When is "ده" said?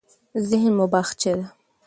1.37-1.45